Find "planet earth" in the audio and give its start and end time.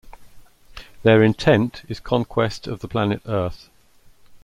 2.87-3.69